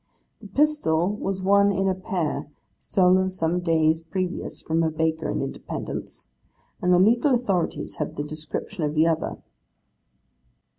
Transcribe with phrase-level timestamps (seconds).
[0.41, 2.47] 'The pistol was one of a pair
[2.79, 6.29] stolen some days previous from a baker in Independence,
[6.81, 9.37] and the legal authorities have the description of the other.